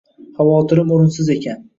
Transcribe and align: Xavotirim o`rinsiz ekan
Xavotirim 0.37 0.89
o`rinsiz 0.95 1.29
ekan 1.35 1.61